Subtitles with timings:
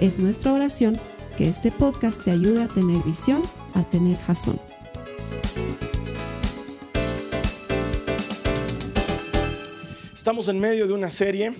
[0.00, 1.00] Es nuestra oración
[1.38, 3.42] que este podcast te ayude a tener visión,
[3.72, 4.60] a tener jazón.
[10.14, 11.54] Estamos en medio de una serie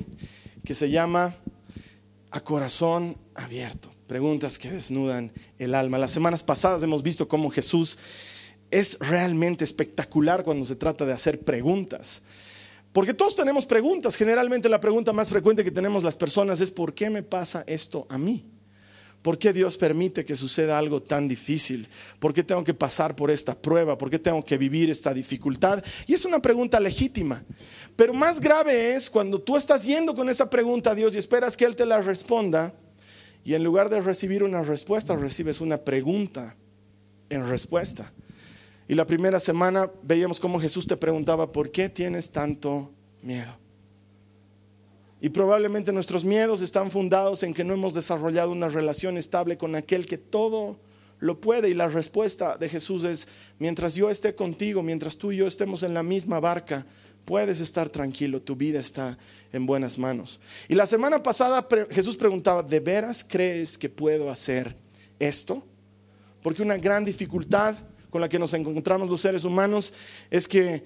[0.67, 1.35] que se llama
[2.31, 3.91] A Corazón Abierto.
[4.07, 5.97] Preguntas que desnudan el alma.
[5.97, 7.97] Las semanas pasadas hemos visto cómo Jesús
[8.71, 12.21] es realmente espectacular cuando se trata de hacer preguntas.
[12.96, 14.16] Porque todos tenemos preguntas.
[14.16, 18.06] Generalmente la pregunta más frecuente que tenemos las personas es ¿por qué me pasa esto
[18.08, 18.47] a mí?
[19.20, 21.86] ¿Por qué Dios permite que suceda algo tan difícil?
[22.19, 23.98] ¿Por qué tengo que pasar por esta prueba?
[23.98, 25.84] ¿Por qué tengo que vivir esta dificultad?
[26.06, 27.44] Y es una pregunta legítima.
[27.97, 31.55] Pero más grave es cuando tú estás yendo con esa pregunta a Dios y esperas
[31.55, 32.72] que Él te la responda
[33.44, 36.56] y en lugar de recibir una respuesta recibes una pregunta
[37.28, 38.10] en respuesta.
[38.89, 43.53] Y la primera semana veíamos cómo Jesús te preguntaba, ¿por qué tienes tanto miedo?
[45.20, 49.75] Y probablemente nuestros miedos están fundados en que no hemos desarrollado una relación estable con
[49.75, 50.78] aquel que todo
[51.19, 51.70] lo puede.
[51.70, 53.27] Y la respuesta de Jesús es,
[53.59, 56.87] mientras yo esté contigo, mientras tú y yo estemos en la misma barca,
[57.25, 59.19] puedes estar tranquilo, tu vida está
[59.53, 60.39] en buenas manos.
[60.69, 64.77] Y la semana pasada Jesús preguntaba, ¿de veras crees que puedo hacer
[65.19, 65.65] esto?
[66.43, 67.75] Porque una gran dificultad
[68.17, 69.92] con la que nos encontramos los seres humanos
[70.31, 70.83] es que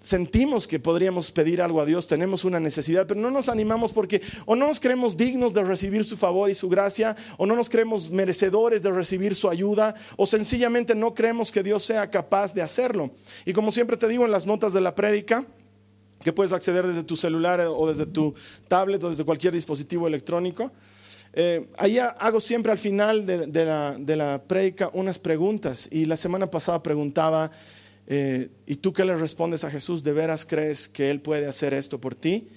[0.00, 4.20] sentimos que podríamos pedir algo a Dios, tenemos una necesidad, pero no nos animamos porque
[4.46, 7.70] o no nos creemos dignos de recibir su favor y su gracia, o no nos
[7.70, 12.62] creemos merecedores de recibir su ayuda, o sencillamente no creemos que Dios sea capaz de
[12.62, 13.12] hacerlo.
[13.46, 15.46] Y como siempre te digo en las notas de la prédica,
[16.20, 18.34] que puedes acceder desde tu celular o desde tu
[18.66, 20.72] tablet o desde cualquier dispositivo electrónico,
[21.32, 26.50] eh, ahí hago siempre al final de, la, de prédica unas preguntas y la semana
[26.50, 27.50] pasada preguntaba,
[28.06, 30.02] eh, ¿y tú qué le respondes a Jesús?
[30.02, 32.48] ¿De veras crees que Él puede hacer esto por ti?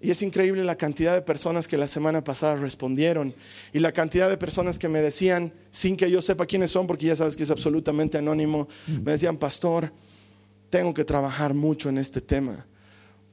[0.00, 3.34] Y es increíble la cantidad de personas que la semana pasada respondieron
[3.72, 7.06] y la cantidad de personas que me decían, sin que yo sepa quiénes son, porque
[7.06, 9.02] ya sabes que es absolutamente anónimo, mm.
[9.02, 9.92] me decían, pastor,
[10.70, 12.66] tengo que trabajar mucho en este tema,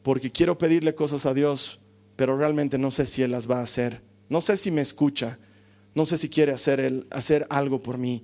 [0.02, 1.79] porque quiero pedirle cosas a Dios,
[2.16, 4.02] pero realmente no sé si Él las va a hacer.
[4.29, 5.37] No sé si me escucha,
[5.93, 8.23] no sé si quiere hacer, hacer algo por mí.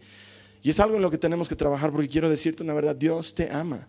[0.64, 3.34] Y es algo en lo que tenemos que trabajar porque quiero decirte una verdad, Dios
[3.34, 3.88] te ama.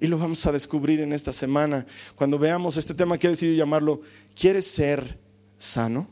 [0.00, 1.86] Y lo vamos a descubrir en esta semana
[2.16, 4.00] cuando veamos este tema que he decidido llamarlo,
[4.34, 5.18] ¿quieres ser
[5.58, 6.08] sano?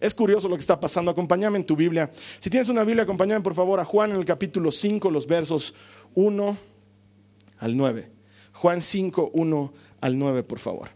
[0.00, 1.10] Es curioso lo que está pasando.
[1.10, 2.10] Acompáñame en tu Biblia.
[2.38, 5.74] Si tienes una Biblia, acompáñame por favor a Juan en el capítulo 5, los versos
[6.14, 6.56] 1
[7.58, 8.10] al 9.
[8.54, 10.88] Juan 5, 1 al 9, por favor.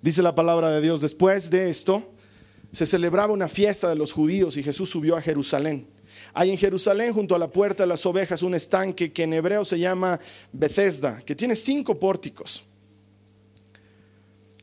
[0.00, 2.12] Dice la palabra de Dios, después de esto,
[2.76, 5.86] se celebraba una fiesta de los judíos y Jesús subió a Jerusalén.
[6.34, 9.64] Hay en Jerusalén, junto a la puerta de las ovejas, un estanque que en hebreo
[9.64, 10.20] se llama
[10.52, 12.66] Bethesda, que tiene cinco pórticos.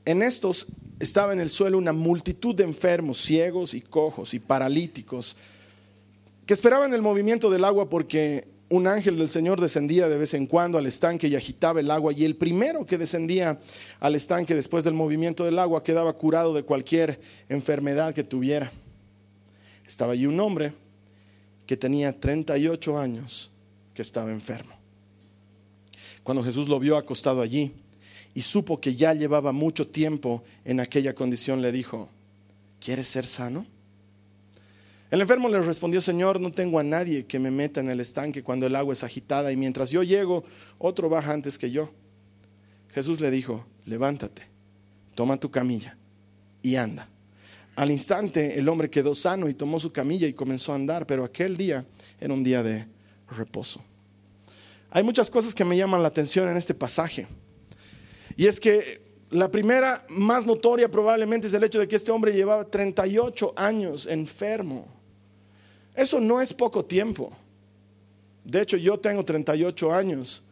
[0.06, 0.68] En estos
[1.00, 5.36] estaba en el suelo una multitud de enfermos, ciegos y cojos y paralíticos,
[6.46, 10.48] que esperaban el movimiento del agua porque un ángel del Señor descendía de vez en
[10.48, 13.60] cuando al estanque y agitaba el agua, y el primero que descendía
[14.00, 17.20] al estanque después del movimiento del agua quedaba curado de cualquier
[17.50, 18.72] enfermedad que tuviera.
[19.86, 20.74] Estaba allí un hombre
[21.68, 23.52] que tenía 38 años
[23.94, 24.74] que estaba enfermo.
[26.24, 27.74] Cuando Jesús lo vio acostado allí
[28.34, 32.10] y supo que ya llevaba mucho tiempo en aquella condición, le dijo,
[32.80, 33.68] ¿quieres ser sano?
[35.14, 38.42] El enfermo le respondió, Señor, no tengo a nadie que me meta en el estanque
[38.42, 40.44] cuando el agua es agitada y mientras yo llego,
[40.80, 41.92] otro baja antes que yo.
[42.90, 44.48] Jesús le dijo, levántate,
[45.14, 45.96] toma tu camilla
[46.64, 47.08] y anda.
[47.76, 51.24] Al instante el hombre quedó sano y tomó su camilla y comenzó a andar, pero
[51.24, 51.86] aquel día
[52.20, 52.88] era un día de
[53.30, 53.84] reposo.
[54.90, 57.28] Hay muchas cosas que me llaman la atención en este pasaje.
[58.36, 62.34] Y es que la primera más notoria probablemente es el hecho de que este hombre
[62.34, 64.93] llevaba 38 años enfermo.
[65.96, 67.32] Eso no es poco tiempo.
[68.44, 70.44] De hecho, yo tengo 38 años.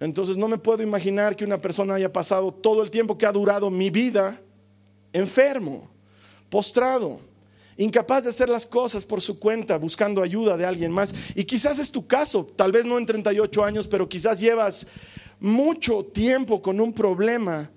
[0.00, 3.32] Entonces no me puedo imaginar que una persona haya pasado todo el tiempo que ha
[3.32, 4.40] durado mi vida
[5.12, 5.88] enfermo,
[6.50, 7.20] postrado,
[7.76, 11.14] incapaz de hacer las cosas por su cuenta, buscando ayuda de alguien más.
[11.34, 14.86] Y quizás es tu caso, tal vez no en 38 años, pero quizás llevas
[15.40, 17.70] mucho tiempo con un problema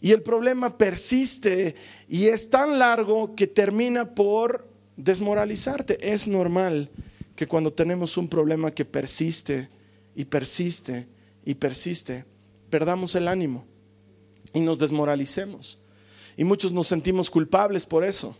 [0.00, 1.74] y el problema persiste
[2.08, 6.12] y es tan largo que termina por desmoralizarte.
[6.12, 6.90] Es normal
[7.36, 9.68] que cuando tenemos un problema que persiste
[10.14, 11.08] y persiste
[11.44, 12.24] y persiste,
[12.70, 13.64] perdamos el ánimo
[14.52, 15.80] y nos desmoralicemos.
[16.36, 18.36] Y muchos nos sentimos culpables por eso,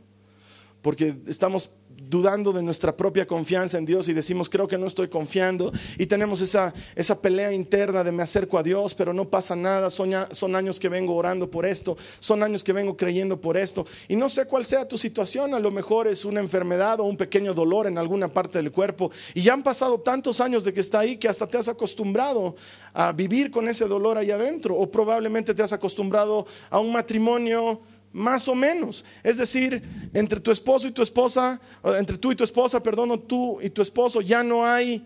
[0.82, 1.70] porque estamos
[2.14, 5.72] dudando de nuestra propia confianza en Dios y decimos, creo que no estoy confiando.
[5.98, 9.90] Y tenemos esa, esa pelea interna de me acerco a Dios, pero no pasa nada.
[9.90, 13.84] Son, años que vengo orando por esto, son años que vengo creyendo por esto.
[14.06, 17.16] Y no sé cuál sea tu situación, a lo mejor es una enfermedad o un
[17.16, 19.10] pequeño dolor en alguna parte del cuerpo.
[19.34, 22.54] Y ya han pasado tantos años de que está ahí que hasta te has acostumbrado
[22.92, 24.76] a vivir con ese dolor ahí adentro.
[24.76, 27.80] O probablemente te has acostumbrado a un matrimonio
[28.14, 29.04] más o menos.
[29.22, 29.82] Es decir,
[30.14, 31.60] entre tu esposo y tu esposa,
[31.98, 35.04] entre tú y tu esposa, perdón, tú y tu esposo, ya no hay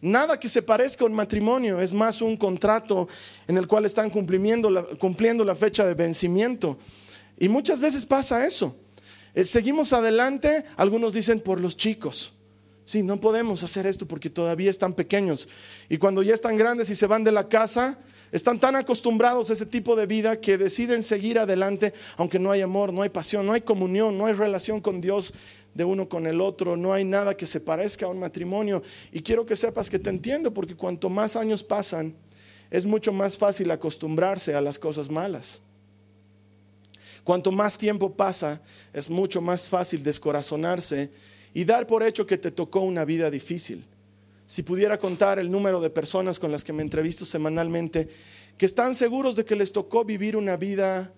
[0.00, 1.80] nada que se parezca a un matrimonio.
[1.80, 3.08] Es más un contrato
[3.46, 6.78] en el cual están cumpliendo la, cumpliendo la fecha de vencimiento.
[7.38, 8.76] Y muchas veces pasa eso.
[9.34, 12.34] Eh, seguimos adelante, algunos dicen por los chicos.
[12.84, 15.48] Sí, no podemos hacer esto porque todavía están pequeños.
[15.88, 17.98] Y cuando ya están grandes y se van de la casa,
[18.30, 22.60] están tan acostumbrados a ese tipo de vida que deciden seguir adelante, aunque no hay
[22.60, 25.32] amor, no hay pasión, no hay comunión, no hay relación con Dios
[25.74, 28.82] de uno con el otro, no hay nada que se parezca a un matrimonio.
[29.12, 32.14] Y quiero que sepas que te entiendo, porque cuanto más años pasan,
[32.70, 35.62] es mucho más fácil acostumbrarse a las cosas malas.
[37.24, 38.60] Cuanto más tiempo pasa,
[38.92, 41.10] es mucho más fácil descorazonarse
[41.54, 43.84] y dar por hecho que te tocó una vida difícil
[44.48, 48.08] si pudiera contar el número de personas con las que me entrevisto semanalmente,
[48.56, 51.12] que están seguros de que les tocó vivir una vida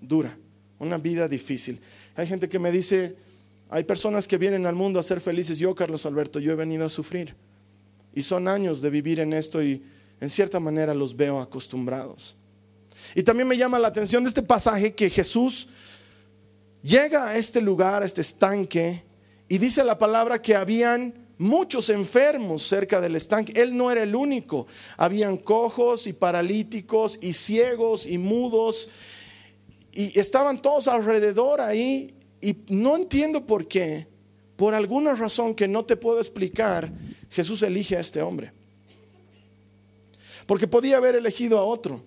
[0.00, 0.38] dura,
[0.78, 1.80] una vida difícil.
[2.14, 3.16] Hay gente que me dice,
[3.70, 5.58] hay personas que vienen al mundo a ser felices.
[5.58, 7.34] Yo, Carlos Alberto, yo he venido a sufrir.
[8.14, 9.82] Y son años de vivir en esto y
[10.20, 12.36] en cierta manera los veo acostumbrados.
[13.16, 15.68] Y también me llama la atención de este pasaje que Jesús
[16.84, 19.02] llega a este lugar, a este estanque,
[19.48, 23.52] y dice la palabra que habían muchos enfermos cerca del estanque.
[23.60, 24.66] Él no era el único.
[24.96, 28.88] Habían cojos y paralíticos y ciegos y mudos.
[29.92, 32.14] Y estaban todos alrededor ahí.
[32.40, 34.06] Y no entiendo por qué.
[34.56, 36.90] Por alguna razón que no te puedo explicar,
[37.30, 38.52] Jesús elige a este hombre.
[40.46, 42.02] Porque podía haber elegido a otro.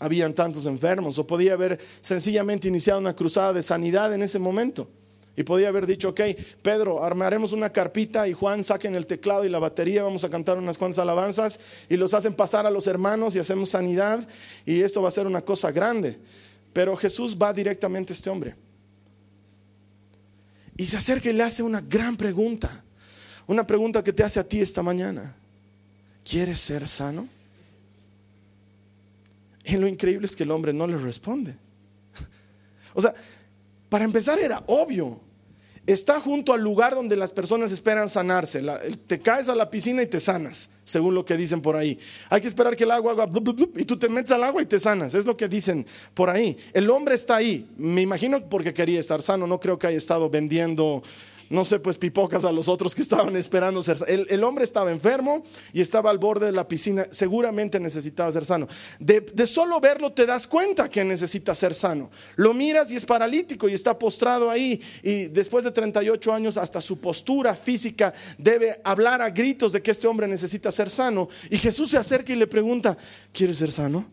[0.00, 1.18] Habían tantos enfermos.
[1.18, 4.88] O podía haber sencillamente iniciado una cruzada de sanidad en ese momento.
[5.34, 6.20] Y podía haber dicho, ok,
[6.62, 10.58] Pedro, armaremos una carpita y Juan saquen el teclado y la batería, vamos a cantar
[10.58, 11.58] unas cuantas alabanzas
[11.88, 14.28] y los hacen pasar a los hermanos y hacemos sanidad
[14.66, 16.18] y esto va a ser una cosa grande.
[16.72, 18.54] Pero Jesús va directamente a este hombre.
[20.76, 22.84] Y se acerca y le hace una gran pregunta.
[23.46, 25.34] Una pregunta que te hace a ti esta mañana.
[26.24, 27.28] ¿Quieres ser sano?
[29.64, 31.56] Y lo increíble es que el hombre no le responde.
[32.94, 33.14] O sea,
[33.92, 35.20] para empezar era obvio.
[35.86, 38.62] Está junto al lugar donde las personas esperan sanarse.
[39.06, 41.98] te caes a la piscina y te sanas, según lo que dicen por ahí.
[42.30, 43.28] Hay que esperar que el agua haga
[43.76, 45.14] y tú te metes al agua y te sanas.
[45.14, 45.84] Es lo que dicen
[46.14, 46.56] por ahí.
[46.72, 47.68] El hombre está ahí.
[47.76, 49.46] Me imagino porque quería estar sano.
[49.46, 51.02] No creo que haya estado vendiendo
[51.52, 54.90] no sé, pues pipocas a los otros que estaban esperando ser el, el, hombre estaba
[54.90, 55.42] enfermo
[55.74, 58.66] y estaba al borde de la piscina, seguramente necesitaba ser sano.
[58.98, 62.10] De, de, solo verlo te das cuenta que necesita ser sano.
[62.36, 66.80] Lo miras y es paralítico y está postrado ahí y después de 38 años hasta
[66.80, 71.28] su postura física debe hablar a gritos de que este hombre necesita ser sano.
[71.50, 72.96] Y Jesús se acerca y le pregunta,
[73.30, 74.06] ¿quieres ser sano?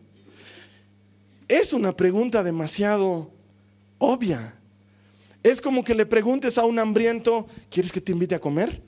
[1.48, 3.32] Es una pregunta demasiado
[3.96, 4.59] obvia.
[5.42, 8.82] Es como que le preguntes a un hambriento, ¿quieres que te invite a comer?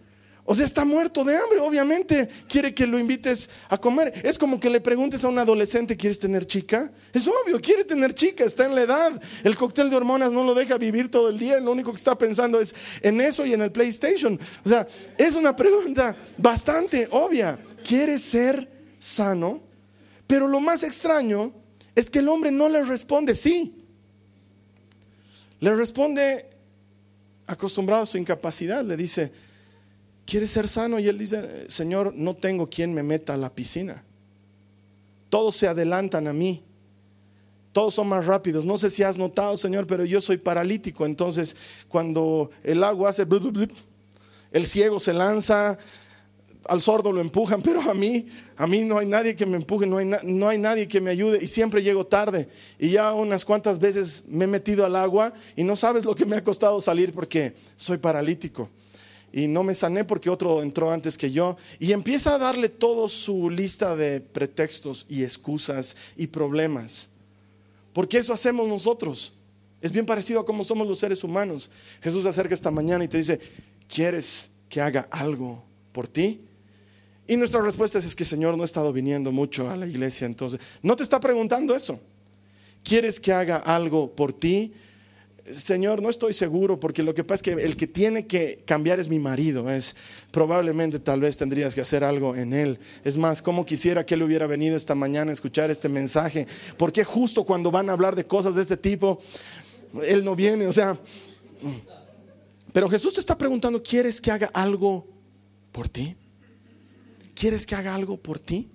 [0.44, 4.12] O sea, está muerto de hambre, obviamente quiere que lo invites a comer.
[4.24, 6.90] Es como que le preguntes a un adolescente, ¿quieres tener chica?
[7.12, 9.22] Es obvio, quiere tener chica, está en la edad.
[9.44, 12.18] El cóctel de hormonas no lo deja vivir todo el día, lo único que está
[12.18, 14.38] pensando es en eso y en el PlayStation.
[14.64, 17.56] O sea, es una pregunta bastante obvia.
[17.86, 18.68] ¿Quiere ser
[18.98, 19.62] sano?
[20.26, 21.52] Pero lo más extraño
[21.94, 23.81] es que el hombre no le responde sí.
[25.62, 26.50] Le responde,
[27.46, 29.30] acostumbrado a su incapacidad, le dice,
[30.26, 30.98] ¿quieres ser sano?
[30.98, 34.02] Y él dice, Señor, no tengo quien me meta a la piscina.
[35.28, 36.64] Todos se adelantan a mí.
[37.70, 38.66] Todos son más rápidos.
[38.66, 41.06] No sé si has notado, Señor, pero yo soy paralítico.
[41.06, 41.56] Entonces,
[41.88, 43.24] cuando el agua hace,
[44.50, 45.78] el ciego se lanza,
[46.68, 48.26] al sordo lo empujan, pero a mí,
[48.56, 51.10] a mí no hay nadie que me empuje, no hay, no hay nadie que me
[51.10, 52.48] ayude y siempre llego tarde.
[52.78, 56.26] Y ya unas cuantas veces me he metido al agua y no sabes lo que
[56.26, 58.68] me ha costado salir porque soy paralítico.
[59.32, 61.56] Y no me sané porque otro entró antes que yo.
[61.78, 67.08] Y empieza a darle todo su lista de pretextos y excusas y problemas.
[67.94, 69.32] Porque eso hacemos nosotros.
[69.80, 71.70] Es bien parecido a cómo somos los seres humanos.
[72.02, 73.40] Jesús se acerca esta mañana y te dice,
[73.88, 76.40] ¿quieres que haga algo por ti?
[77.32, 80.60] Y nuestra respuesta es, que Señor no ha estado viniendo mucho a la iglesia, entonces
[80.82, 81.98] no te está preguntando eso.
[82.84, 84.74] ¿Quieres que haga algo por ti?
[85.50, 89.00] Señor, no estoy seguro porque lo que pasa es que el que tiene que cambiar
[89.00, 89.70] es mi marido.
[89.70, 89.96] Es
[90.30, 92.78] probablemente tal vez tendrías que hacer algo en él.
[93.02, 96.46] Es más, como quisiera que él hubiera venido esta mañana a escuchar este mensaje.
[96.76, 99.18] Porque justo cuando van a hablar de cosas de este tipo,
[100.06, 100.98] él no viene, o sea,
[102.74, 105.08] pero Jesús te está preguntando, ¿quieres que haga algo
[105.72, 106.14] por ti?
[107.34, 108.68] ¿Quieres que haga algo por ti?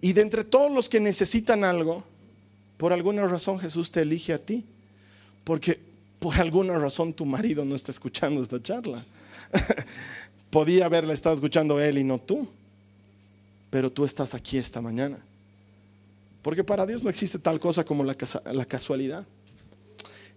[0.00, 2.04] Y de entre todos los que necesitan algo,
[2.76, 4.64] por alguna razón Jesús te elige a ti
[5.46, 5.78] porque
[6.18, 9.04] por alguna razón tu marido no está escuchando esta charla.
[10.50, 12.48] Podía haberla estado escuchando él y no tú,
[13.70, 15.18] pero tú estás aquí esta mañana.
[16.42, 18.16] Porque para Dios no existe tal cosa como la,
[18.52, 19.24] la casualidad.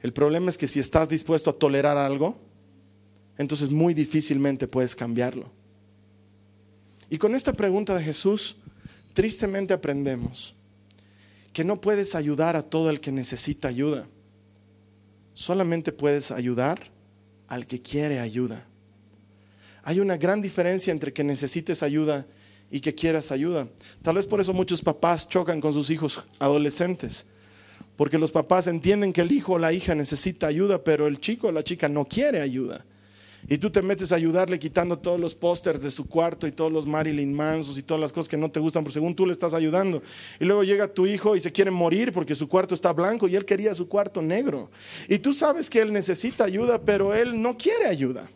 [0.04, 2.38] El problema es que si estás dispuesto a tolerar algo,
[3.40, 5.50] entonces muy difícilmente puedes cambiarlo.
[7.10, 8.58] Y con esta pregunta de Jesús,
[9.14, 10.56] tristemente aprendemos
[11.54, 14.08] que no puedes ayudar a todo el que necesita ayuda
[15.40, 16.92] solamente puedes ayudar
[17.48, 18.66] al que quiere ayuda.
[19.84, 22.28] Hay una gran diferencia entre que necesites ayuda
[22.70, 23.70] y que quieras ayuda.
[24.02, 27.26] Tal vez por eso muchos papás chocan con sus hijos adolescentes,
[27.96, 31.48] porque los papás entienden que el hijo o la hija necesita ayuda, pero el chico
[31.48, 32.86] o la chica no quiere ayuda.
[33.50, 36.72] Y tú te metes a ayudarle quitando todos los pósters de su cuarto y todos
[36.72, 39.32] los Marilyn Mansos y todas las cosas que no te gustan, por según tú le
[39.32, 40.04] estás ayudando.
[40.40, 43.36] Y luego llega tu hijo y se quiere morir porque su cuarto está blanco y
[43.36, 44.70] él quería su cuarto negro.
[45.08, 48.30] Y tú sabes que él necesita ayuda, pero él no quiere ayuda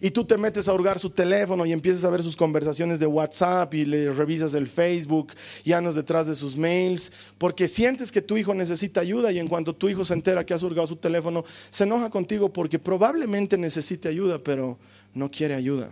[0.00, 3.06] y tú te metes a hurgar su teléfono y empiezas a ver sus conversaciones de
[3.06, 5.32] WhatsApp y le revisas el Facebook
[5.64, 9.48] y andas detrás de sus mails, porque sientes que tu hijo necesita ayuda y en
[9.48, 13.58] cuanto tu hijo se entera que has hurgado su teléfono, se enoja contigo porque probablemente
[13.58, 14.78] necesite ayuda, pero
[15.14, 15.90] no quiere ayuda.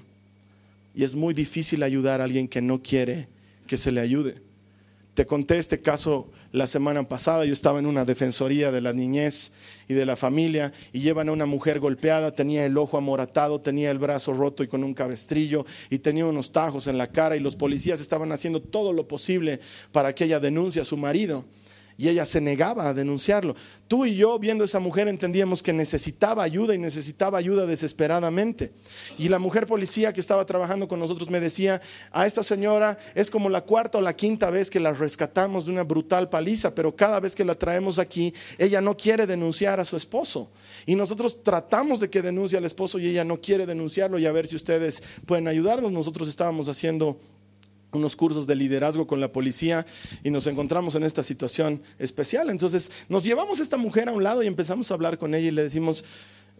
[0.94, 3.28] Y es muy difícil ayudar a alguien que no quiere
[3.66, 4.47] que se le ayude.
[5.18, 9.50] Te conté este caso la semana pasada, yo estaba en una defensoría de la niñez
[9.88, 13.90] y de la familia y llevan a una mujer golpeada, tenía el ojo amoratado, tenía
[13.90, 17.40] el brazo roto y con un cabestrillo y tenía unos tajos en la cara y
[17.40, 19.58] los policías estaban haciendo todo lo posible
[19.90, 21.44] para que ella denuncie a su marido
[21.98, 23.56] y ella se negaba a denunciarlo.
[23.88, 28.70] Tú y yo, viendo a esa mujer, entendíamos que necesitaba ayuda y necesitaba ayuda desesperadamente.
[29.18, 33.30] Y la mujer policía que estaba trabajando con nosotros me decía, a esta señora es
[33.30, 36.94] como la cuarta o la quinta vez que la rescatamos de una brutal paliza, pero
[36.94, 40.52] cada vez que la traemos aquí, ella no quiere denunciar a su esposo.
[40.86, 44.30] Y nosotros tratamos de que denuncie al esposo y ella no quiere denunciarlo y a
[44.30, 45.90] ver si ustedes pueden ayudarnos.
[45.90, 47.18] Nosotros estábamos haciendo
[47.92, 49.86] unos cursos de liderazgo con la policía
[50.22, 52.50] y nos encontramos en esta situación especial.
[52.50, 55.48] Entonces nos llevamos a esta mujer a un lado y empezamos a hablar con ella
[55.48, 56.04] y le decimos,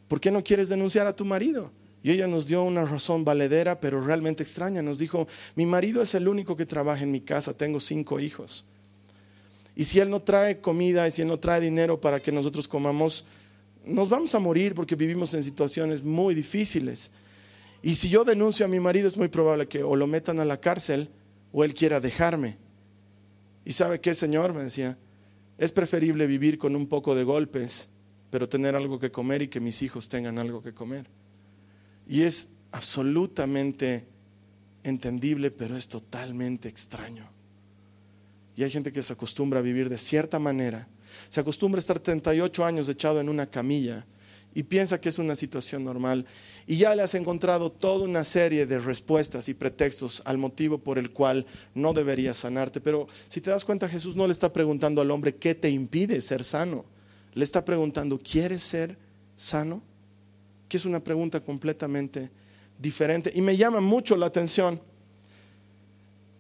[0.09, 1.71] ¿por qué no quieres denunciar a tu marido?
[2.03, 4.83] Y ella nos dio una razón valedera, pero realmente extraña.
[4.83, 8.65] Nos dijo, mi marido es el único que trabaja en mi casa, tengo cinco hijos.
[9.75, 12.67] Y si él no trae comida y si él no trae dinero para que nosotros
[12.67, 13.25] comamos,
[13.85, 17.11] nos vamos a morir porque vivimos en situaciones muy difíciles.
[17.83, 20.45] Y si yo denuncio a mi marido es muy probable que o lo metan a
[20.45, 21.09] la cárcel
[21.53, 22.59] o él quiera dejarme.
[23.65, 24.55] ¿Y sabe qué, Señor?
[24.55, 24.99] Me decía,
[25.59, 27.91] es preferible vivir con un poco de golpes,
[28.31, 31.07] pero tener algo que comer y que mis hijos tengan algo que comer.
[32.07, 34.07] Y es absolutamente
[34.83, 37.29] entendible, pero es totalmente extraño.
[38.57, 40.89] Y hay gente que se acostumbra a vivir de cierta manera.
[41.29, 44.07] Se acostumbra a estar 38 años echado en una camilla
[44.55, 46.27] y piensa que es una situación normal
[46.67, 50.99] y ya le has encontrado toda una serie de respuestas y pretextos al motivo por
[50.99, 52.81] el cual no deberías sanarte.
[52.81, 56.21] Pero si te das cuenta, Jesús no le está preguntando al hombre qué te impide
[56.21, 56.85] ser sano.
[57.33, 58.99] Le está preguntando, ¿quieres ser
[59.35, 59.81] sano?
[60.69, 62.31] Que es una pregunta completamente
[62.79, 63.33] diferente.
[63.35, 64.79] Y me llama mucho la atención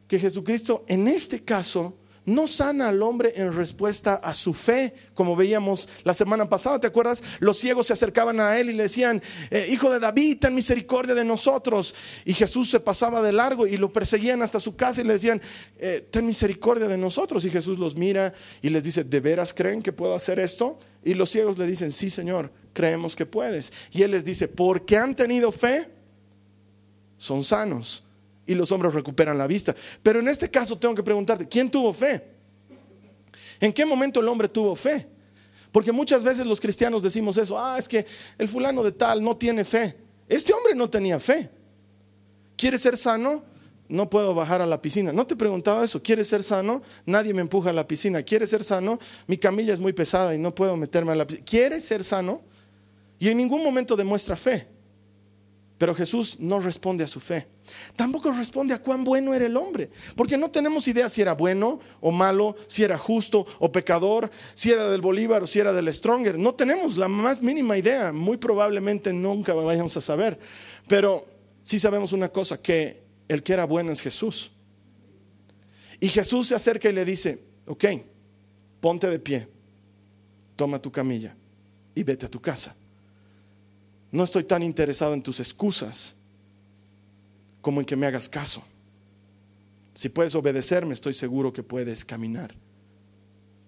[0.08, 1.94] que Jesucristo en este caso
[2.28, 6.86] no sana al hombre en respuesta a su fe, como veíamos la semana pasada, ¿te
[6.86, 7.22] acuerdas?
[7.40, 11.14] Los ciegos se acercaban a él y le decían, eh, hijo de David, ten misericordia
[11.14, 11.94] de nosotros.
[12.24, 15.40] Y Jesús se pasaba de largo y lo perseguían hasta su casa y le decían,
[15.78, 17.44] eh, ten misericordia de nosotros.
[17.44, 20.78] Y Jesús los mira y les dice, ¿de veras creen que puedo hacer esto?
[21.02, 23.72] Y los ciegos le dicen, sí, Señor, creemos que puedes.
[23.90, 25.88] Y él les dice, porque han tenido fe,
[27.16, 28.04] son sanos
[28.48, 29.76] y los hombres recuperan la vista.
[30.02, 32.24] Pero en este caso tengo que preguntarte, ¿quién tuvo fe?
[33.60, 35.06] ¿En qué momento el hombre tuvo fe?
[35.70, 38.06] Porque muchas veces los cristianos decimos eso, ah, es que
[38.38, 39.94] el fulano de tal no tiene fe.
[40.26, 41.50] Este hombre no tenía fe.
[42.56, 43.44] ¿Quiere ser sano?
[43.86, 45.12] No puedo bajar a la piscina.
[45.12, 46.02] No te preguntaba eso.
[46.02, 46.82] ¿Quieres ser sano?
[47.04, 48.22] Nadie me empuja a la piscina.
[48.22, 48.98] ¿Quieres ser sano?
[49.26, 51.44] Mi camilla es muy pesada y no puedo meterme a la piscina.
[51.44, 52.40] ¿Quieres ser sano?
[53.18, 54.77] Y en ningún momento demuestra fe.
[55.78, 57.46] Pero Jesús no responde a su fe.
[57.94, 59.90] Tampoco responde a cuán bueno era el hombre.
[60.16, 64.72] Porque no tenemos idea si era bueno o malo, si era justo o pecador, si
[64.72, 66.36] era del Bolívar o si era del Stronger.
[66.36, 68.12] No tenemos la más mínima idea.
[68.12, 70.38] Muy probablemente nunca vayamos a saber.
[70.88, 71.26] Pero
[71.62, 74.50] sí sabemos una cosa, que el que era bueno es Jesús.
[76.00, 77.84] Y Jesús se acerca y le dice, ok,
[78.80, 79.48] ponte de pie,
[80.56, 81.36] toma tu camilla
[81.94, 82.74] y vete a tu casa.
[84.10, 86.14] No estoy tan interesado en tus excusas
[87.60, 88.62] como en que me hagas caso.
[89.94, 92.54] Si puedes obedecerme, estoy seguro que puedes caminar.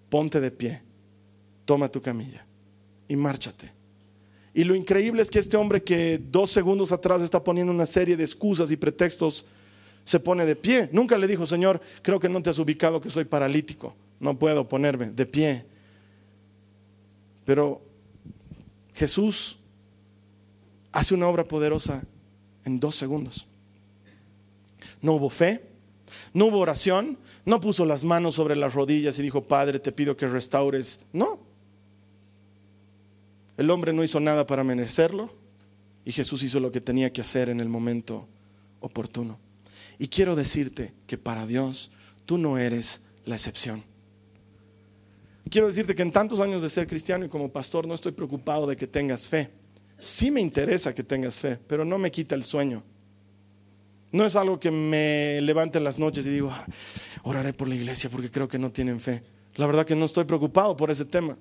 [0.09, 0.81] Ponte de pie,
[1.65, 2.45] toma tu camilla
[3.07, 3.71] y márchate.
[4.53, 8.17] Y lo increíble es que este hombre que dos segundos atrás está poniendo una serie
[8.17, 9.45] de excusas y pretextos,
[10.03, 10.89] se pone de pie.
[10.91, 14.67] Nunca le dijo, Señor, creo que no te has ubicado que soy paralítico, no puedo
[14.67, 15.65] ponerme de pie.
[17.45, 17.81] Pero
[18.93, 19.57] Jesús
[20.91, 22.03] hace una obra poderosa
[22.65, 23.47] en dos segundos.
[25.01, 25.63] No hubo fe,
[26.33, 30.15] no hubo oración, no puso las manos sobre las rodillas y dijo, Padre, te pido
[30.17, 31.01] que restaures.
[31.11, 31.39] No.
[33.57, 35.33] El hombre no hizo nada para merecerlo
[36.05, 38.27] y Jesús hizo lo que tenía que hacer en el momento
[38.79, 39.39] oportuno.
[39.99, 41.91] Y quiero decirte que para Dios
[42.25, 43.83] tú no eres la excepción.
[45.49, 48.65] Quiero decirte que en tantos años de ser cristiano y como pastor no estoy preocupado
[48.67, 49.51] de que tengas fe.
[50.01, 52.83] Sí me interesa que tengas fe, pero no me quita el sueño.
[54.11, 56.65] No es algo que me levante en las noches y digo, ah,
[57.21, 59.21] oraré por la iglesia porque creo que no tienen fe.
[59.55, 61.37] La verdad que no estoy preocupado por ese tema.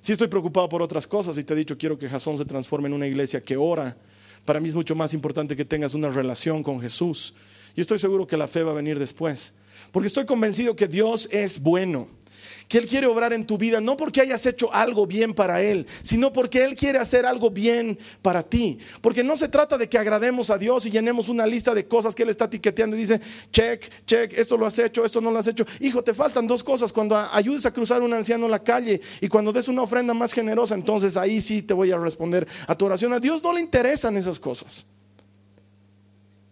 [0.00, 2.88] Sí estoy preocupado por otras cosas y te he dicho, quiero que Jasón se transforme
[2.88, 3.96] en una iglesia que ora.
[4.44, 7.34] Para mí es mucho más importante que tengas una relación con Jesús.
[7.74, 9.54] Y estoy seguro que la fe va a venir después.
[9.92, 12.08] Porque estoy convencido que Dios es bueno
[12.68, 15.86] que Él quiere obrar en tu vida, no porque hayas hecho algo bien para Él,
[16.02, 18.78] sino porque Él quiere hacer algo bien para ti.
[19.00, 22.14] Porque no se trata de que agrademos a Dios y llenemos una lista de cosas
[22.14, 25.38] que Él está etiqueteando y dice, check, check, esto lo has hecho, esto no lo
[25.38, 25.64] has hecho.
[25.80, 26.92] Hijo, te faltan dos cosas.
[26.92, 30.32] Cuando ayudes a cruzar un anciano en la calle y cuando des una ofrenda más
[30.32, 33.12] generosa, entonces ahí sí te voy a responder a tu oración.
[33.12, 34.86] A Dios no le interesan esas cosas.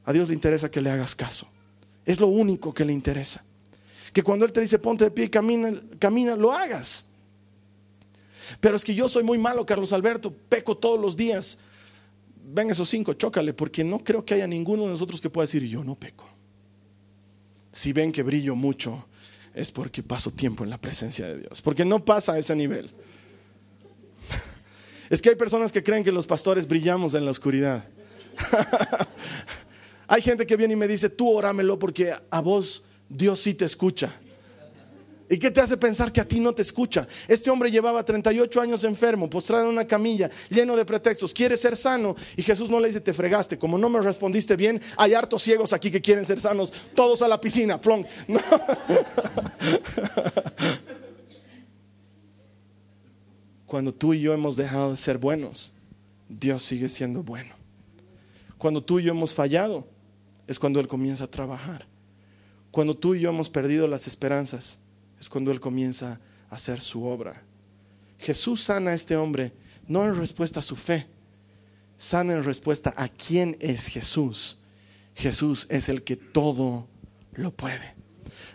[0.04, 1.46] A Dios le interesa que le hagas caso.
[2.04, 3.44] Es lo único que le interesa
[4.12, 7.06] que cuando Él te dice ponte de pie y camina, camina, lo hagas.
[8.60, 11.58] Pero es que yo soy muy malo, Carlos Alberto, peco todos los días.
[12.44, 15.64] Ven esos cinco, chócale, porque no creo que haya ninguno de nosotros que pueda decir
[15.64, 16.28] yo no peco.
[17.72, 19.06] Si ven que brillo mucho,
[19.54, 22.90] es porque paso tiempo en la presencia de Dios, porque no pasa a ese nivel.
[25.10, 27.86] Es que hay personas que creen que los pastores brillamos en la oscuridad.
[30.08, 33.64] hay gente que viene y me dice, tú orámelo porque a vos Dios sí te
[33.66, 34.10] escucha.
[35.28, 37.06] ¿Y qué te hace pensar que a ti no te escucha?
[37.26, 41.32] Este hombre llevaba 38 años enfermo, postrado en una camilla, lleno de pretextos.
[41.32, 43.56] Quiere ser sano y Jesús no le dice, te fregaste.
[43.56, 46.72] Como no me respondiste bien, hay hartos ciegos aquí que quieren ser sanos.
[46.94, 48.04] Todos a la piscina, plong.
[53.66, 55.72] Cuando tú y yo hemos dejado de ser buenos,
[56.28, 57.54] Dios sigue siendo bueno.
[58.58, 59.86] Cuando tú y yo hemos fallado,
[60.46, 61.86] es cuando Él comienza a trabajar.
[62.72, 64.78] Cuando tú y yo hemos perdido las esperanzas,
[65.20, 67.44] es cuando Él comienza a hacer su obra.
[68.18, 69.52] Jesús sana a este hombre,
[69.86, 71.06] no en respuesta a su fe,
[71.98, 74.58] sana en respuesta a quién es Jesús.
[75.14, 76.88] Jesús es el que todo
[77.34, 77.94] lo puede.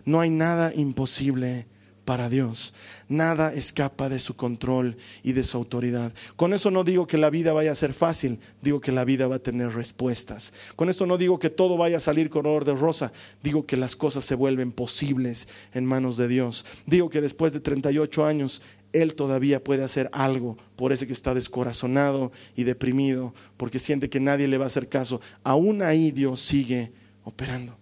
[0.03, 1.67] No hay nada imposible
[2.07, 2.73] para Dios.
[3.09, 6.13] Nada escapa de su control y de su autoridad.
[6.37, 9.27] Con eso no digo que la vida vaya a ser fácil, digo que la vida
[9.27, 10.53] va a tener respuestas.
[10.77, 13.11] Con esto no digo que todo vaya a salir color de rosa,
[13.43, 16.65] digo que las cosas se vuelven posibles en manos de Dios.
[16.85, 18.61] Digo que después de 38 años
[18.93, 24.21] él todavía puede hacer algo por ese que está descorazonado y deprimido, porque siente que
[24.21, 25.19] nadie le va a hacer caso.
[25.43, 26.93] Aún ahí Dios sigue
[27.25, 27.76] operando.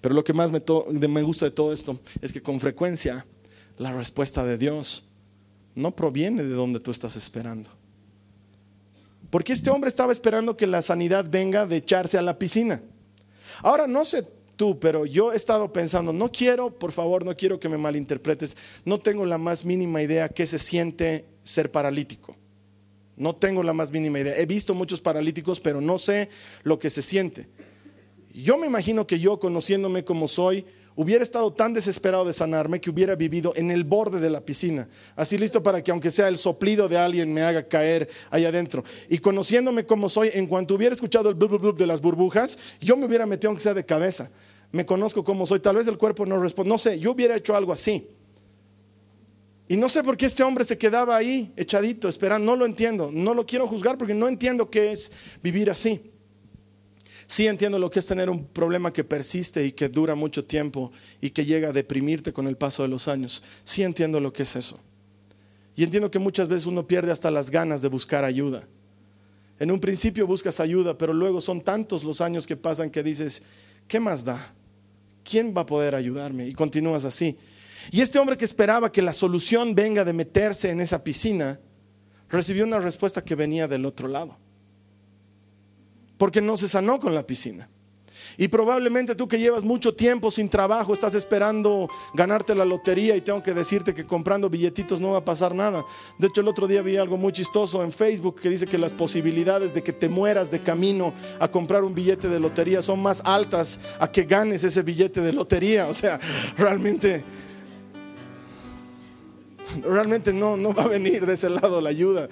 [0.00, 3.26] Pero lo que más me, gusta de todo esto es que con frecuencia
[3.78, 5.04] la respuesta de Dios
[5.74, 7.70] no proviene de donde tú estás esperando.
[9.30, 12.80] Porque este hombre estaba esperando que la sanidad venga de echarse a la piscina.
[13.62, 17.60] Ahora no sé tú, pero yo he estado pensando, no quiero, por favor, no quiero
[17.60, 22.36] que me malinterpretes, no tengo la más mínima idea qué se siente ser paralítico.
[23.16, 24.36] No tengo la más mínima idea.
[24.36, 26.28] He visto muchos paralíticos, pero no sé
[26.62, 27.48] lo que se siente.
[28.36, 32.90] Yo me imagino que yo, conociéndome como soy, hubiera estado tan desesperado de sanarme que
[32.90, 36.36] hubiera vivido en el borde de la piscina, así listo para que aunque sea el
[36.36, 38.84] soplido de alguien me haga caer ahí adentro.
[39.08, 42.58] Y conociéndome como soy, en cuanto hubiera escuchado el blub, blub, blub de las burbujas,
[42.78, 44.30] yo me hubiera metido aunque sea de cabeza.
[44.70, 47.56] Me conozco como soy, tal vez el cuerpo no responde, no sé, yo hubiera hecho
[47.56, 48.06] algo así.
[49.66, 52.52] Y no sé por qué este hombre se quedaba ahí, echadito, esperando.
[52.52, 53.10] No lo entiendo.
[53.10, 55.10] No lo quiero juzgar porque no entiendo qué es
[55.42, 56.12] vivir así.
[57.26, 60.92] Sí entiendo lo que es tener un problema que persiste y que dura mucho tiempo
[61.20, 63.42] y que llega a deprimirte con el paso de los años.
[63.64, 64.78] Sí entiendo lo que es eso.
[65.74, 68.66] Y entiendo que muchas veces uno pierde hasta las ganas de buscar ayuda.
[69.58, 73.42] En un principio buscas ayuda, pero luego son tantos los años que pasan que dices,
[73.88, 74.54] ¿qué más da?
[75.24, 76.46] ¿Quién va a poder ayudarme?
[76.46, 77.36] Y continúas así.
[77.90, 81.58] Y este hombre que esperaba que la solución venga de meterse en esa piscina,
[82.28, 84.38] recibió una respuesta que venía del otro lado.
[86.18, 87.68] Porque no se sanó con la piscina.
[88.38, 93.22] Y probablemente tú que llevas mucho tiempo sin trabajo, estás esperando ganarte la lotería y
[93.22, 95.84] tengo que decirte que comprando billetitos no va a pasar nada.
[96.18, 98.92] De hecho, el otro día vi algo muy chistoso en Facebook que dice que las
[98.92, 103.22] posibilidades de que te mueras de camino a comprar un billete de lotería son más
[103.24, 105.88] altas a que ganes ese billete de lotería.
[105.88, 106.20] O sea,
[106.58, 107.24] realmente
[109.82, 112.28] realmente no, no va a venir de ese lado la ayuda.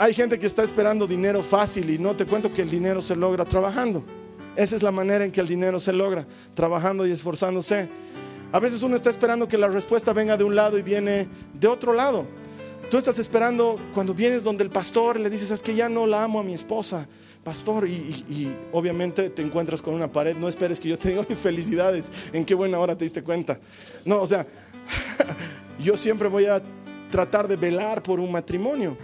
[0.00, 3.14] Hay gente que está esperando dinero fácil y no te cuento que el dinero se
[3.14, 4.02] logra trabajando.
[4.56, 7.86] Esa es la manera en que el dinero se logra, trabajando y esforzándose.
[8.50, 11.68] A veces uno está esperando que la respuesta venga de un lado y viene de
[11.68, 12.26] otro lado.
[12.90, 16.24] Tú estás esperando cuando vienes donde el pastor le dices, es que ya no la
[16.24, 17.06] amo a mi esposa,
[17.44, 22.10] pastor, y, obviamente te encuentras con una pared, no esperes que yo te diga felicidades,
[22.32, 23.60] en qué buena hora te diste cuenta.
[24.06, 24.46] No, o sea,
[25.78, 26.62] yo siempre voy a
[27.10, 28.96] tratar de velar por un matrimonio.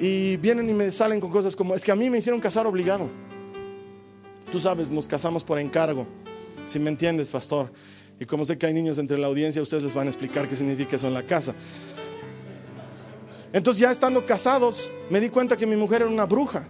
[0.00, 2.66] Y vienen y me salen con cosas como, es que a mí me hicieron casar
[2.66, 3.08] obligado.
[4.50, 6.06] Tú sabes, nos casamos por encargo.
[6.66, 7.70] Si me entiendes, pastor.
[8.18, 10.56] Y como sé que hay niños entre la audiencia, ustedes les van a explicar qué
[10.56, 11.54] significa eso en la casa.
[13.52, 16.66] Entonces ya estando casados, me di cuenta que mi mujer era una bruja.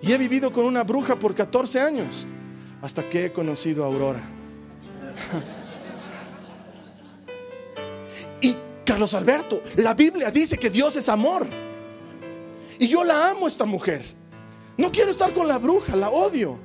[0.00, 2.26] Y he vivido con una bruja por 14 años,
[2.80, 4.20] hasta que he conocido a Aurora.
[8.40, 11.46] y Carlos Alberto, la Biblia dice que Dios es amor.
[12.78, 14.02] Y yo la amo esta mujer.
[14.76, 16.58] No quiero estar con la bruja, la odio.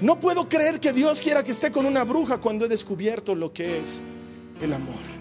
[0.00, 3.52] No puedo creer que Dios quiera que esté con una bruja cuando he descubierto lo
[3.52, 4.00] que es
[4.62, 5.20] el amor.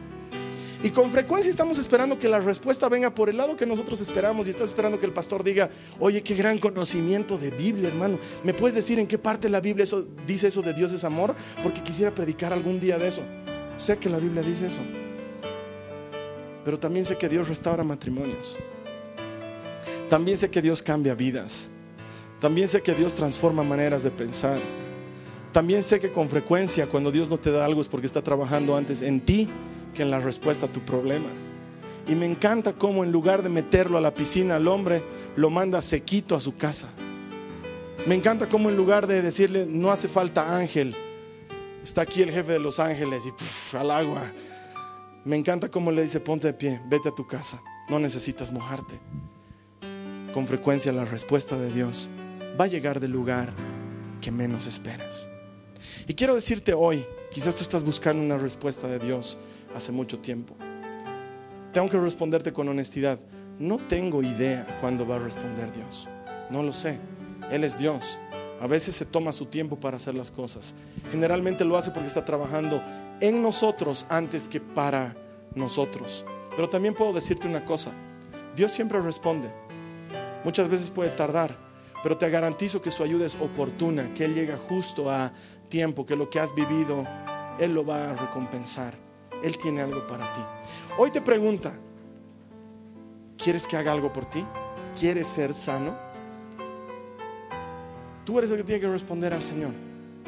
[0.81, 4.47] Y con frecuencia estamos esperando que la respuesta venga por el lado que nosotros esperamos
[4.47, 8.17] y estás esperando que el pastor diga, oye, qué gran conocimiento de Biblia, hermano.
[8.45, 11.03] ¿Me puedes decir en qué parte de la Biblia eso, dice eso de Dios es
[11.03, 11.35] amor?
[11.61, 13.23] Porque quisiera predicar algún día de eso.
[13.75, 14.79] Sé que la Biblia dice eso.
[16.63, 18.57] Pero también sé que Dios restaura matrimonios.
[20.09, 21.69] También sé que Dios cambia vidas.
[22.39, 24.59] También sé que Dios transforma maneras de pensar.
[25.51, 28.75] También sé que con frecuencia cuando Dios no te da algo es porque está trabajando
[28.75, 29.47] antes en ti
[29.93, 31.29] que en la respuesta a tu problema.
[32.07, 35.03] Y me encanta cómo en lugar de meterlo a la piscina al hombre,
[35.35, 36.89] lo manda sequito a su casa.
[38.07, 40.95] Me encanta cómo en lugar de decirle, no hace falta ángel,
[41.83, 44.23] está aquí el jefe de los ángeles y al agua.
[45.23, 48.99] Me encanta cómo le dice, ponte de pie, vete a tu casa, no necesitas mojarte.
[50.33, 52.07] Con frecuencia la respuesta de Dios
[52.59, 53.51] va a llegar del lugar
[54.21, 55.27] que menos esperas.
[56.07, 59.39] Y quiero decirte hoy, quizás tú estás buscando una respuesta de Dios
[59.75, 60.55] hace mucho tiempo.
[61.73, 63.19] Tengo que responderte con honestidad.
[63.57, 66.07] No tengo idea cuándo va a responder Dios.
[66.51, 66.99] No lo sé.
[67.49, 68.19] Él es Dios.
[68.61, 70.75] A veces se toma su tiempo para hacer las cosas.
[71.11, 72.83] Generalmente lo hace porque está trabajando
[73.19, 75.15] en nosotros antes que para
[75.55, 76.23] nosotros.
[76.55, 77.91] Pero también puedo decirte una cosa.
[78.55, 79.51] Dios siempre responde.
[80.49, 81.55] Muchas veces puede tardar,
[82.01, 85.31] pero te garantizo que su ayuda es oportuna, que Él llega justo a
[85.69, 87.05] tiempo, que lo que has vivido,
[87.59, 88.95] Él lo va a recompensar.
[89.43, 90.39] Él tiene algo para ti.
[90.97, 91.71] Hoy te pregunta,
[93.37, 94.43] ¿quieres que haga algo por ti?
[94.99, 95.95] ¿Quieres ser sano?
[98.25, 99.73] Tú eres el que tiene que responder al Señor.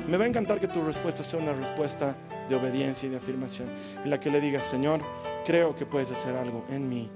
[0.07, 2.15] Me va a encantar que tu respuesta sea una respuesta
[2.47, 3.71] de obediencia y de afirmación,
[4.03, 5.01] en la que le digas, Señor,
[5.47, 7.09] creo que puedes hacer algo en mí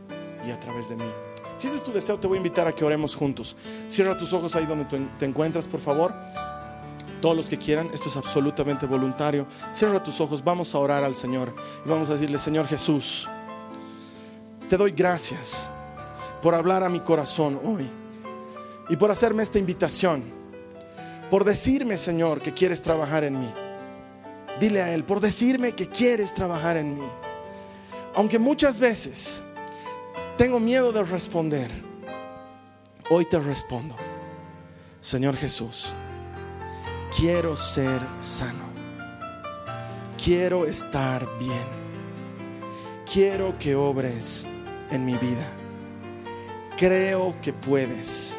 [0.43, 1.34] y a través de mí.
[1.57, 3.55] Si ese es tu deseo, te voy a invitar a que oremos juntos.
[3.87, 4.85] Cierra tus ojos ahí donde
[5.17, 6.13] te encuentras, por favor.
[7.21, 9.47] Todos los que quieran, esto es absolutamente voluntario.
[9.71, 13.27] Cierra tus ojos, vamos a orar al Señor y vamos a decirle, Señor Jesús,
[14.69, 15.69] te doy gracias
[16.41, 17.89] por hablar a mi corazón hoy
[18.89, 20.23] y por hacerme esta invitación,
[21.29, 23.51] por decirme, Señor, que quieres trabajar en mí.
[24.59, 27.07] Dile a Él, por decirme que quieres trabajar en mí.
[28.13, 29.43] Aunque muchas veces
[30.37, 31.71] tengo miedo de responder.
[33.09, 33.95] Hoy te respondo,
[34.99, 35.93] Señor Jesús,
[37.15, 38.65] quiero ser sano.
[40.23, 41.67] Quiero estar bien.
[43.11, 44.47] Quiero que obres
[44.89, 45.45] en mi vida.
[46.77, 48.35] Creo que puedes.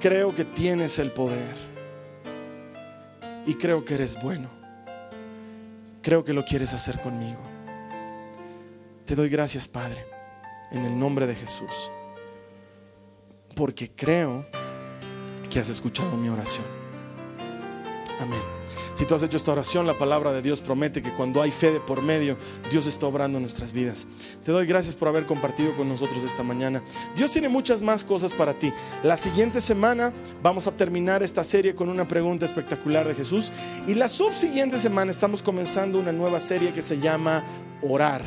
[0.00, 1.54] Creo que tienes el poder.
[3.46, 4.48] Y creo que eres bueno.
[6.02, 7.40] Creo que lo quieres hacer conmigo.
[9.04, 10.04] Te doy gracias, Padre,
[10.72, 11.90] en el nombre de Jesús,
[13.54, 14.46] porque creo
[15.50, 16.66] que has escuchado mi oración.
[18.20, 18.62] Amén.
[18.94, 21.72] Si tú has hecho esta oración, la palabra de Dios promete que cuando hay fe
[21.72, 22.36] de por medio,
[22.70, 24.06] Dios está obrando nuestras vidas.
[24.44, 26.82] Te doy gracias por haber compartido con nosotros esta mañana.
[27.16, 28.70] Dios tiene muchas más cosas para ti.
[29.02, 33.50] La siguiente semana vamos a terminar esta serie con una pregunta espectacular de Jesús.
[33.86, 37.42] Y la subsiguiente semana estamos comenzando una nueva serie que se llama
[37.80, 38.22] Orar.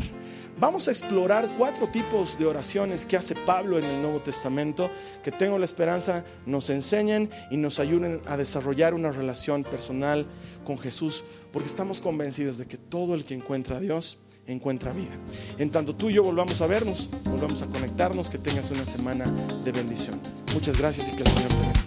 [0.58, 4.90] Vamos a explorar cuatro tipos de oraciones que hace Pablo en el Nuevo Testamento,
[5.22, 10.26] que tengo la esperanza nos enseñen y nos ayuden a desarrollar una relación personal
[10.64, 15.18] con Jesús, porque estamos convencidos de que todo el que encuentra a Dios encuentra vida.
[15.58, 19.26] En tanto tú y yo volvamos a vernos, volvamos a conectarnos, que tengas una semana
[19.66, 20.22] de bendición.
[20.54, 21.86] Muchas gracias y que el Señor te bendiga.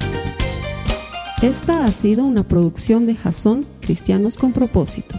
[1.40, 5.18] Esta ha sido una producción de Jason Cristianos con propósito.